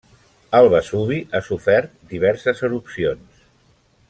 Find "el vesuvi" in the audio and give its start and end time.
0.59-1.19